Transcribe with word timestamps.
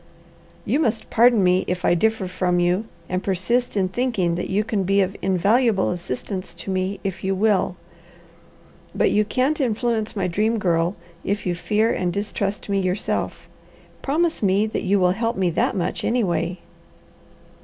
"You 0.65 0.79
must 0.79 1.11
pardon 1.11 1.43
me 1.43 1.63
if 1.67 1.85
I 1.85 1.93
differ 1.93 2.27
from 2.27 2.59
you, 2.59 2.85
and 3.07 3.21
persist 3.23 3.77
in 3.77 3.87
thinking 3.87 4.33
that 4.33 4.49
you 4.49 4.63
can 4.63 4.83
be 4.83 4.99
of 5.01 5.15
invaluable 5.21 5.91
assistance 5.91 6.55
to 6.55 6.71
me, 6.71 6.99
if 7.03 7.23
you 7.23 7.35
will. 7.35 7.75
But 8.95 9.11
you 9.11 9.23
can't 9.23 9.61
influence 9.61 10.15
my 10.15 10.25
Dream 10.27 10.57
Girl, 10.57 10.95
if 11.23 11.45
you 11.45 11.53
fear 11.53 11.93
and 11.93 12.11
distrust 12.11 12.67
me 12.67 12.79
yourself. 12.79 13.47
Promise 14.01 14.41
me 14.41 14.65
that 14.65 14.81
you 14.81 14.99
will 14.99 15.11
help 15.11 15.37
me 15.37 15.51
that 15.51 15.75
much, 15.75 16.03
anyway." 16.03 16.61